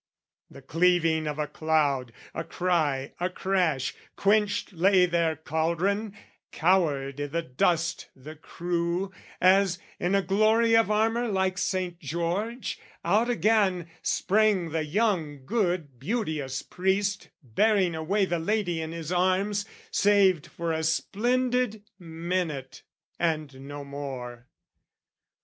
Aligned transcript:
The 0.49 0.63
cleaving 0.63 1.27
of 1.27 1.37
a 1.37 1.45
cloud, 1.45 2.11
a 2.33 2.43
cry, 2.43 3.13
a 3.19 3.29
crash, 3.29 3.93
Quenched 4.15 4.73
lay 4.73 5.05
their 5.05 5.35
cauldron, 5.35 6.17
cowered 6.51 7.21
i' 7.21 7.27
the 7.27 7.43
dust 7.43 8.09
the 8.15 8.35
crew, 8.35 9.11
As, 9.39 9.77
in 9.99 10.15
a 10.15 10.23
glory 10.23 10.75
of 10.75 10.89
armour 10.89 11.27
like 11.27 11.59
Saint 11.59 11.99
George, 11.99 12.79
Out 13.05 13.29
again 13.29 13.91
sprang 14.01 14.71
the 14.71 14.83
young 14.85 15.45
good 15.45 15.99
beauteous 15.99 16.63
priest 16.63 17.29
Bearing 17.43 17.93
away 17.93 18.25
the 18.25 18.39
lady 18.39 18.81
in 18.81 18.93
his 18.93 19.11
arms, 19.11 19.67
Saved 19.91 20.47
for 20.47 20.71
a 20.71 20.81
splendid 20.81 21.83
minute 21.99 22.81
and 23.19 23.53
no 23.67 23.83
more. 23.85 24.47